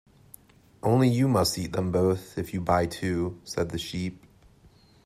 ‘Only 0.81 1.09
you 1.09 1.27
must 1.27 1.59
eat 1.59 1.73
them 1.73 1.91
both, 1.91 2.35
if 2.39 2.55
you 2.55 2.61
buy 2.61 2.87
two,’ 2.87 3.39
said 3.43 3.69
the 3.69 3.77
Sheep. 3.77 4.25